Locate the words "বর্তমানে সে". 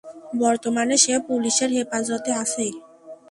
0.41-1.13